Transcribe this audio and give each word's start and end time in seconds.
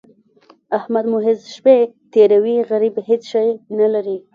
احمد 0.77 1.05
محض 1.13 1.39
شپې 1.55 1.77
تېروي؛ 2.13 2.55
غريب 2.71 2.95
هيڅ 3.07 3.21
شی 3.31 3.47
نه 3.79 3.87
لري. 3.93 4.17